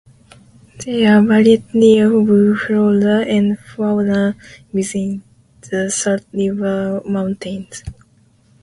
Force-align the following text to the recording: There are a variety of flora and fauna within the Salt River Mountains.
There 0.83 1.15
are 1.15 1.19
a 1.19 1.23
variety 1.23 1.99
of 1.99 2.13
flora 2.59 3.19
and 3.23 3.59
fauna 3.59 4.35
within 4.73 5.21
the 5.69 5.91
Salt 5.91 6.23
River 6.33 7.03
Mountains. 7.05 7.83